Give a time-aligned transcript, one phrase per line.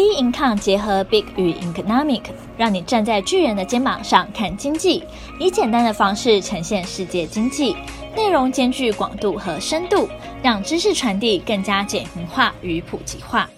[0.00, 2.22] B Income 结合 Big 与 Economic，
[2.56, 5.04] 让你站在巨人的肩膀上看经济，
[5.38, 7.76] 以简单的方式呈现世界经济，
[8.16, 10.08] 内容兼具广度和深度，
[10.42, 13.50] 让知识传递更加简明化与普及化。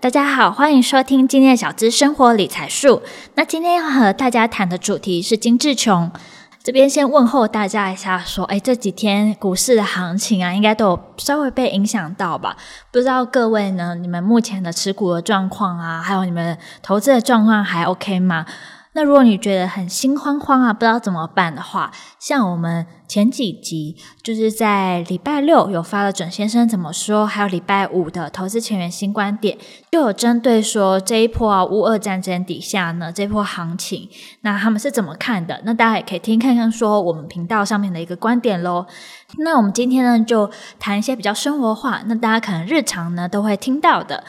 [0.00, 3.02] 大家好，欢迎收听今天的小资生活理财术。
[3.36, 6.10] 那今天要和大家谈的主题是精致穷。
[6.64, 12.56] 这边先问候大家一下，说，哎，这几天股市的行情啊，应该都有稍微被影响到吧？
[12.92, 18.46] 不知道各位呢，你们目前的持股的状况啊，还有你们投资的状况还 OK 吗？
[18.94, 29.56] 那如果你觉得很心慌慌啊，不知道怎么办的话，像我们前几集就是在礼拜六有发了准先生怎么说，还有礼拜五的投资前沿新观点，
[29.90, 34.10] 就有针对说这一波啊乌俄战争底下呢这波行情，
[34.42, 35.62] 那他们是怎么看的？
[35.64, 38.84] 那大家也可以听看看说我们频道上面的一个观点喽。
[39.38, 44.24] 那我们今天呢就谈一些比较生活化，那大家可能日常呢都会听到的。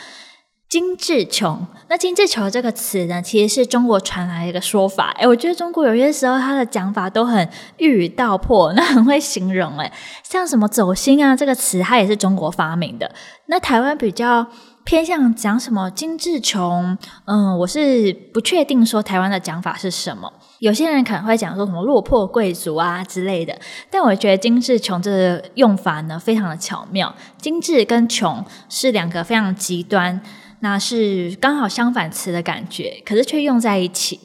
[0.73, 5.11] 精致穷，那精致穷这个词呢，其实是中国传来的一个说法。
[5.19, 7.47] 诶，我觉得中国有些时候它的讲法都很
[7.77, 9.77] 一语道破， 那很会形容。
[9.77, 9.91] 诶，
[10.23, 13.11] 像什么走心啊这个词，它也是中国发明的。
[13.45, 14.47] 那台湾比较
[14.83, 20.33] 偏向讲什么精致穷，嗯，我是不确定说台湾的讲法是什么。
[20.57, 23.55] 有些人可能会讲说什么落魄贵族啊之类的，
[23.91, 27.13] 但我觉得精致穷这个用法呢，非常的巧妙。
[27.37, 30.19] 精致跟穷是两个非常极端。
[30.63, 34.21] 那是刚好相反词的感觉，可是却用在一起。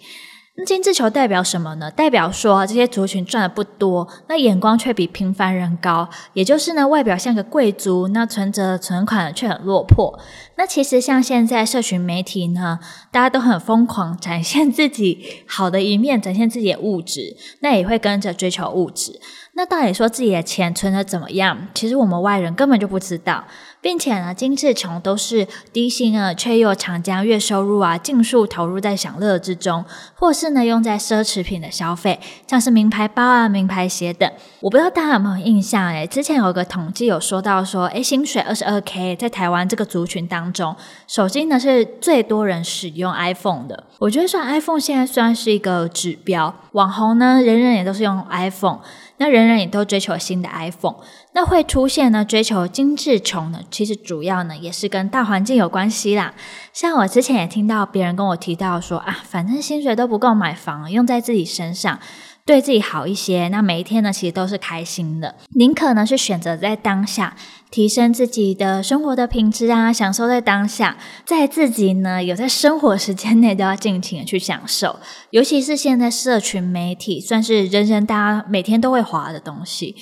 [0.55, 1.91] 那精致球代表什么呢？
[1.91, 10.19] 代表说这些族群赚的不多，那眼光却比平凡人高，也就是呢，外表像个贵族，那存折存款却很落魄。
[10.57, 12.79] 那其实像现在社群媒体呢，
[13.13, 19.21] 大家都很疯狂展现自己好的一面，展现自己的物质，那也会跟着追求物质。
[19.59, 21.67] 那到底说自己的钱存得怎么样？
[21.75, 23.43] 其实我们外人根本就不知道。
[23.81, 29.85] 并且呢，精致穷都是低薪啊，却又常将月收入啊尽数投入在享乐之中，
[30.15, 34.29] 或是呢用在奢侈品的消费，像是名牌包啊、名牌鞋等。
[34.61, 35.87] 我不知道大家有没有印象？
[35.89, 40.75] 诶，之前有个统计有说到说，诶，薪水二十二 K，在台湾这个族群当中，
[41.07, 43.85] 手机呢是最多人使用 iPhone 的。
[44.01, 48.81] 我觉得说 iPhone 现在算是一个指标，网红呢人人也都是用 iPhone。
[49.19, 50.97] 那人人也都追求新的 iPhone，
[51.33, 56.35] 那会出现呢追求精致穷呢，其实主要呢也是跟大环境有关系啦。
[56.73, 61.99] 像我之前也听到别人跟我提到说啊，反正薪水都不够买房，用在自己身上。
[62.49, 65.35] 对自己好一些，那每一天呢，其实都是开心的。
[65.51, 67.37] 宁可呢是选择在当下
[67.71, 74.99] 提升自己的生活的品质啊，享受在当下，在自己呢有在生活时间内都要尽情的去享受。
[75.29, 79.95] 尤其是现在社群媒体算是人人大家每天都会滑的东西，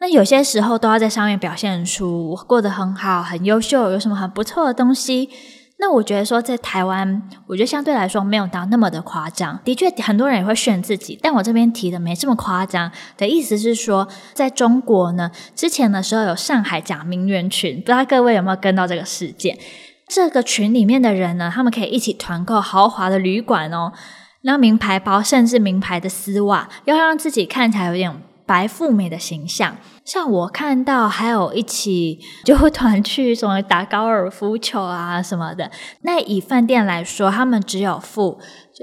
[0.00, 5.28] 那有些时候都要在上面表现出过得很好、很优秀，有什么很不错的东西。
[5.80, 9.60] 那我觉得说，在台湾，我觉得相对来说没有到那么的夸张。
[9.64, 19.56] 的确，很多人也会炫自己，但我这边提的没这么夸张的意思是说，在中国呢，之前的时候有上海假名媛群，不知道各位有没有跟到这个事件？
[20.08, 23.92] 这个群里面的人呢，他们可以一起团购豪华的旅馆哦，
[24.42, 29.76] 那名牌包，甚至名牌的丝袜，要让自己看起来有点白富美的形象。
[30.06, 35.70] 像我看到还有一起就会团去什么打高尔夫球啊什么的，
[36.00, 38.40] 那以饭店来说，他们只有富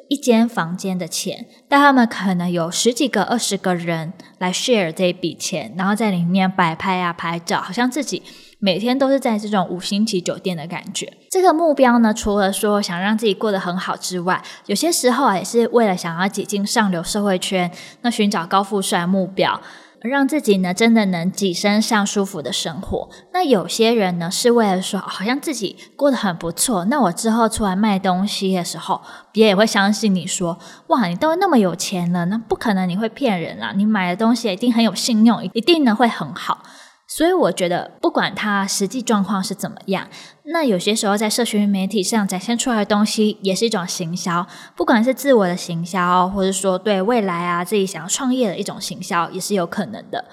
[0.09, 8.22] 一间房间的钱，但他们可能有十几个、二十个人来 share 这一笔钱，然后在里面摆拍啊、拍照，好像自己
[8.59, 11.11] 每天都是在这种五星级酒店的感觉。
[11.29, 19.61] 这个目标呢，除了说想让自己过得很好之外，有些时候啊也是为了想要挤进上流社会圈，那寻找高富帅目标。
[20.07, 23.09] 让自己呢真的能跻身上舒服的生活。
[23.33, 26.85] 那有些人呢是为了说，好像自己过得很不错。
[26.85, 29.01] 那我之后出来卖东西的时候，
[29.31, 30.57] 别人也会相信你说，
[30.88, 33.73] 哇，你都那么有钱了，那不可能你会骗人啦。
[33.75, 36.59] 你买的东西一定很有信用，一定呢会很好。
[37.07, 40.07] 所以我觉得，不管他实际状况是怎么样，
[40.45, 44.47] 那有些时候在社群媒体上展现出来的东西，也是一种行销。
[44.75, 50.25] 不管是自我的行销，或者说对未来啊自己想要创业的一种行销，也是有可能的。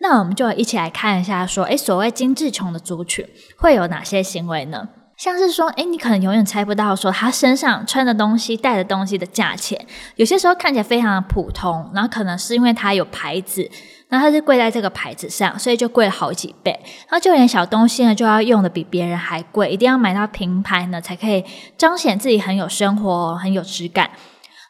[0.00, 3.26] 那我们就一起来看一下，说，诶，所谓精致穷的族群
[3.56, 4.88] 会有哪些行为呢？
[5.20, 9.78] 像是说，诶，你可能永远猜不到，说他身上穿的东西、带的东西的价钱，
[10.16, 13.70] 有些时候看起来非常的普通，然后可能是因为它有牌子。
[14.08, 16.72] 那它是贵在这个牌子上，所以就贵了好几倍。
[16.82, 21.44] 然后就连小东西呢，就要用的比别人还贵，一定要买到名牌呢，才可以
[21.76, 24.08] 彰显自己很有生活、很有质感。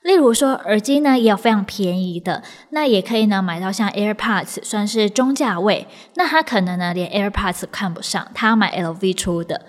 [0.03, 5.87] 例如说，耳机呢也有非常便宜的，那也可以呢买到像 AirPods，算是中价位。
[6.14, 9.62] 那他可能呢连 AirPods 看不上，他要买 LV 出的。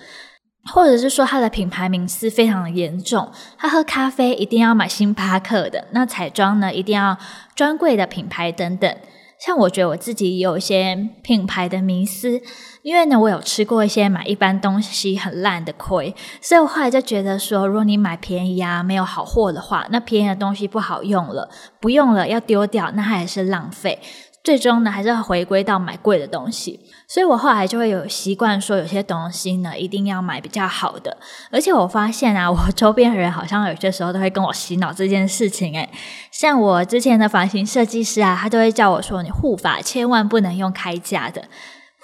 [0.66, 7.18] 或者是说他的品牌名思非常的严重，他喝咖啡一定要买星巴克的，那彩妆呢一定要
[7.56, 8.96] 专柜的品牌等等。
[9.40, 12.40] 像我觉得我自己有一些品牌的迷思，
[12.84, 21.50] 因为呢我有吃过一些买一般东西很烂的亏，所以我后来就觉得说，如果你买便宜啊没有好货的话，那便宜的东西不好用了，
[21.80, 24.00] 不用了要丢掉，那还是浪费。
[24.44, 31.16] 最终呢，还是要回归到买贵的东西，所以我后来就会有习惯说，有些东西呢，一定要买比较好的。
[31.52, 35.88] 而且我发现啊， 我周边的人好像有些时候都会跟我洗脑这件事情，诶，
[36.32, 41.44] 像我之前的发型设计师啊，他都会叫我说，你护发千万不能用开架的。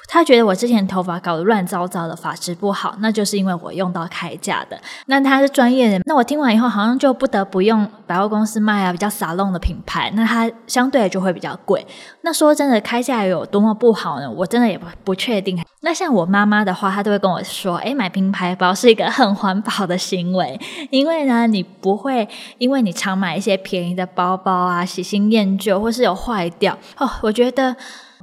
[0.07, 4.79] 他觉得我之前头发搞得乱糟糟的，发质不好，那就是因为我用到开架的。
[5.07, 11.85] 那他是专业人，那我听完以后好像就不得不用百货公司卖啊比较沙龙的品牌，那它相对就会比较贵。
[12.21, 14.31] 那说真的，开架有多么不好呢？
[14.31, 15.61] 我真的也不不确定。
[15.81, 20.59] 那像我妈妈的话，她都会跟我说：“诶，买名牌包是一个很环保的行为，
[20.89, 22.27] 因为呢，你不会
[22.57, 27.75] 因为你常买一些便宜的包包啊，喜新厌旧或是有坏掉哦。”我觉得。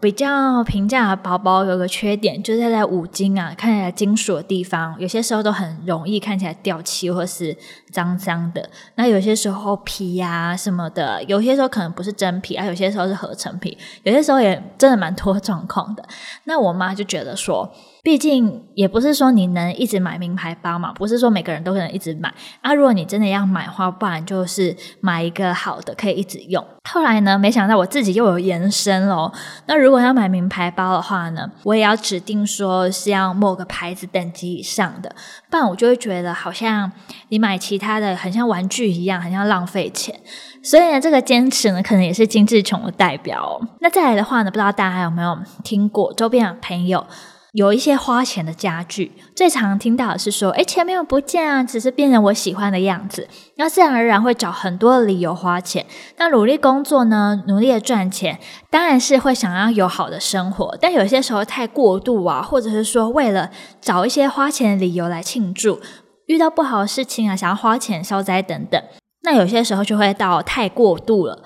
[0.05, 7.57] 比较平价的包包有个缺点，就是在五金啊，看起来金属的地方，有些时候都很容易看起来掉漆或是
[7.91, 8.69] 脏脏的。
[8.97, 16.07] 那有些时候皮呀、什么的，有些时候可能不是真皮啊，有些时候是合成皮，有些时候也真的蛮多状况的。
[16.45, 17.73] 那我妈就觉得说。
[18.05, 22.31] 毕竟也不是说你能一直买名牌包嘛，不是说每个人都可能一直买
[22.61, 22.75] 啊。
[22.75, 26.63] 如果你真的要买的话，不然就是买一个好的，可以一直用。
[26.91, 29.33] 后来呢，没想到我自己又有延伸咯。
[29.65, 35.11] 那如果要买名牌包的话呢，我也要指定说是要某个牌子等级以上的，
[35.51, 36.93] 不然我就会觉得好像
[37.31, 40.15] 你买其他的很像玩具一样，很像浪费钱。
[40.63, 43.67] 所以呢，这个坚持呢，可能也是精致穷的代表哦。
[43.81, 47.07] 那再来的话呢，不知道大家有没有听过周边的朋友？
[47.55, 53.29] 有一些花钱的家具，最常听到的是说，诶，钱没有不见啊，只是变成我喜欢的样子。
[53.55, 55.87] 那自然而然会找很多的理由花钱。
[56.17, 58.41] 那努力工作呢，努力的赚钱，
[58.71, 60.77] 当然是会想要有好的生活。
[60.81, 63.49] 但有些时候太过度啊，或者是说为了
[63.81, 65.81] 找一些花钱的理由来庆祝，
[66.27, 68.83] 遇到不好的事情啊，想要花钱消灾等等，
[69.23, 71.45] 那有些时候就会到太过度了。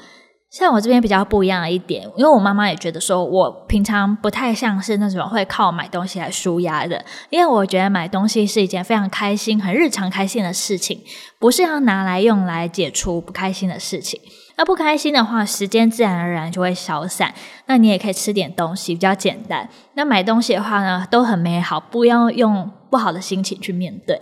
[0.50, 11.02] 像我这边比较不一样的一点，因为我妈妈也觉得说，我平常不太像是那种会靠买东西来舒压的，因为我觉得买东西是一件非常开心、很日常开心的事情，
[11.38, 14.18] 不是要拿来用来解除不开心的事情。
[14.56, 17.32] 那不开心的话，时间自然而然就会消散。
[17.66, 19.68] 那你也可以吃点东西，比较简单。
[19.94, 24.20] 那买东西的话呢，都很美好，不要用不好的心情去面对。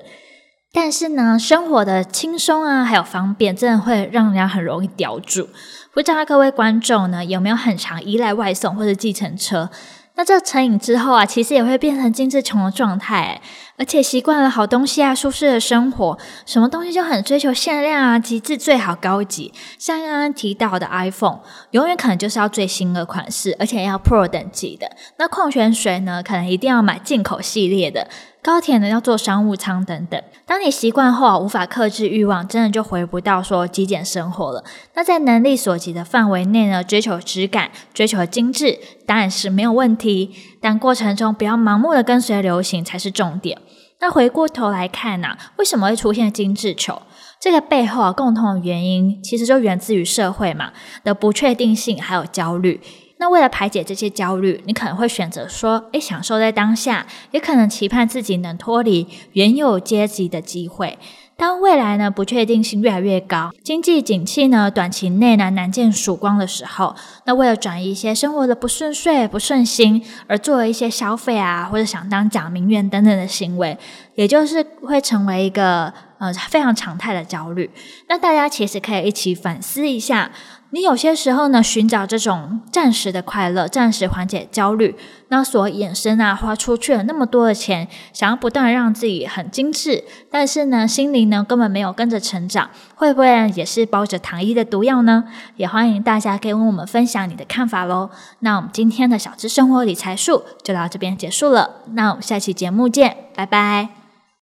[0.78, 5.48] 但是呢，生活的轻松啊，还有方便，真的会让人家很容易叼住。
[5.94, 9.70] 不知道各位观众呢，有没有很常依赖外送或者计程车？
[10.16, 13.40] 那这成瘾之后啊，其实也会变成精致穷的状态，
[13.78, 19.54] 而且习惯了好东西啊、舒适的生活，什么东西就很追求限量啊、极致、最好、高级。
[19.78, 21.40] 像刚刚提到的 iPhone，
[21.70, 24.90] 永远可能就是要最新的款式，而且要 Pro 等级的。
[25.18, 28.08] 那矿泉水呢，可能一定要买进口系列的。
[28.46, 30.22] 高铁呢，要坐商务舱等等。
[30.46, 34.62] 当你习惯后啊，无法克制欲望，真的就回不到说极简生活了。
[34.94, 40.30] 那在能力所及的范围内呢，追求质感，追求精致，当然是没有问题。
[40.60, 43.58] 但过程中不要盲目的跟随流行才是重点。
[43.98, 47.02] 那回过头来看呐、啊，为什么会出现精致穷？
[47.40, 50.70] 这个背后啊，共同的原因其实就源自于社会嘛
[51.02, 52.80] 的不确定性还有焦虑。
[53.18, 60.98] 那为了排解这些焦虑，你可能会选择说，诶，享受在当下，也可能期盼自己能脱离原有阶级的机会。
[61.38, 66.94] 当未来呢，不确定性越来越高，经济景气呢，短期内呢，难见曙光的时候，
[67.26, 73.76] 那为了转移一些生活的不顺遂、不顺心，而做了一些消费啊，或者想当假名媛等等的行为，
[74.14, 77.70] 也就是会成为一个呃非常常态的焦虑。
[78.08, 80.30] 那大家其实可以一起反思一下。
[80.76, 84.94] 你有些时候呢，寻找这种暂时的快乐，暂时缓解焦虑，
[85.28, 95.24] 那所衍生啊，花出去了那么多的钱，想要不断让自己很精致，但是呢，心灵呢根本没有跟着成长，会不会也是包着糖衣的毒药呢？
[95.56, 98.10] 也欢迎大家可以跟我们分享你的看法喽。
[98.40, 104.05] 那我们今天的小资生活理财术就到这边结束了，那我们下期节目见，拜拜。